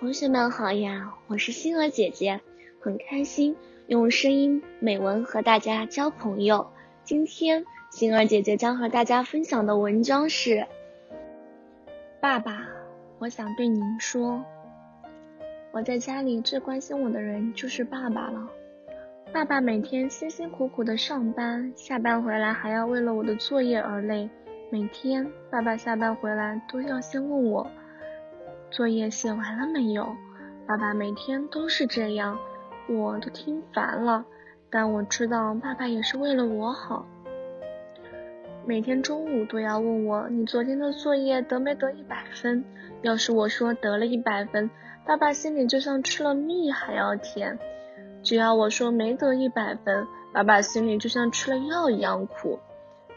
[0.00, 2.40] 同学们好呀，我是星儿姐姐，
[2.80, 3.54] 很开心
[3.86, 6.66] 用声音美文和大家交朋友。
[7.04, 10.66] 今天星儿姐姐将和大家分享的文章是：
[12.18, 12.66] 爸爸，
[13.18, 14.42] 我想对您说，
[15.70, 18.48] 我在家里最关心我的人就是爸爸了。
[19.34, 24.30] 爸爸每天辛辛苦苦的上班，下班回来还要为了我的作业而累。
[24.70, 27.70] 每天爸爸下班回来都要先问我。
[28.70, 30.16] 作业写完了没有？
[30.66, 32.38] 爸爸每天都是这样，
[32.88, 34.24] 我都听烦了。
[34.70, 37.04] 但我知道爸爸也是为了我好。
[38.64, 42.64] 每天中午都要问我，你昨天的作业得没得一百分？
[43.02, 44.70] 要是我说得了一百分，
[45.04, 47.56] 爸爸心里就像吃了蜜还要甜；
[48.22, 52.60] 只要我说没得一百分，爸爸心里就像吃了药一样苦。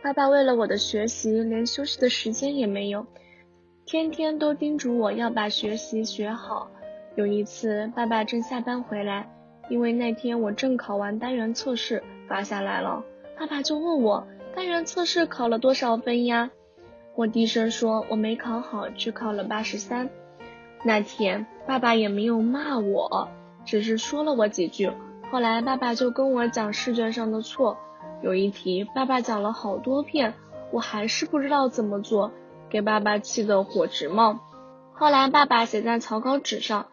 [0.00, 3.04] 爸爸为了我的学习，连休息的时间也没有。
[3.90, 6.70] 天天都叮嘱我要把学习学好。
[7.16, 9.28] 有一次，爸爸正下班回来，
[9.68, 13.02] 因为那天我正考完单元测试发下来了，
[13.36, 16.52] 爸爸就问我单元测试考了多少分呀？
[17.16, 20.08] 我低声说我没考好，只考了八十三。
[20.84, 23.28] 那天爸爸也没有骂我，
[23.64, 24.88] 只是说了我几句。
[25.32, 27.76] 后来爸爸就跟我讲试卷上的错，
[28.22, 30.32] 有一题爸爸讲了好多遍，
[30.70, 32.30] 我还是不知道怎么做。
[32.70, 34.38] 给爸爸气得火直冒。
[34.92, 36.86] 后来爸爸写在草稿纸上，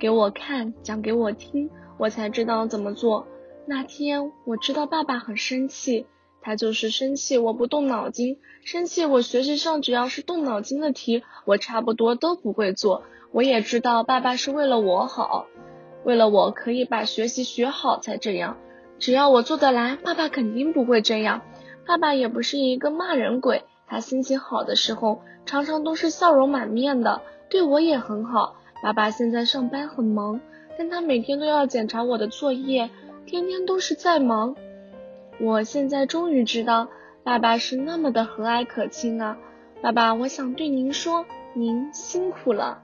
[0.00, 3.26] 给我看，讲给我听，我才知道怎么做。
[3.66, 6.06] 那天我知道爸爸很生气，
[6.40, 13.04] 他就是生气我不动脑筋，生气我学习上只要是动脑筋的题，我差不多都不会做。
[13.30, 15.46] 我也知道爸爸是为了我好，
[16.04, 18.58] 为了我可以把学习学好才这样。
[18.98, 21.42] 只要我做得来，爸爸肯定不会这样。
[21.86, 23.64] 爸爸也不是一个骂人鬼。
[23.92, 28.56] 他心情好的时候，常常都是笑容满面的，对我也很好。
[28.82, 30.40] 爸爸现在上班很忙，
[30.78, 32.88] 但他每天都要检查我的作业，
[33.26, 34.56] 天天都是在忙。
[35.38, 36.88] 我现在终于知道，
[37.22, 39.36] 爸爸是那么的和蔼可亲啊！
[39.82, 42.80] 爸爸，我想对您说，您辛苦了，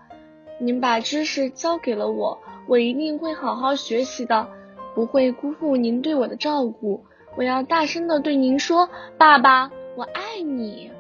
[0.61, 4.47] 您把知识交给了我，我一定会好好学习的，
[4.95, 7.03] 不会辜负您对我的照顾。
[7.35, 10.91] 我要大声的对您说，爸爸，我爱你。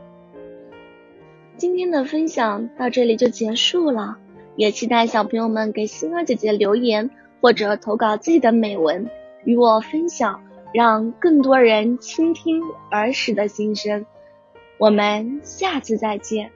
[1.58, 4.16] 今天的分享到这里就结束了，
[4.54, 7.10] 也期待小朋友们给星儿姐姐留言
[7.40, 9.10] 或者投稿自己的美文
[9.44, 10.40] 与我分享，
[10.72, 14.06] 让更多人倾听儿时的心声。
[14.78, 16.52] 我们下次再见。